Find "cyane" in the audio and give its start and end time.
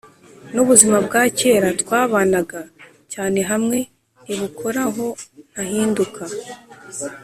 3.13-3.39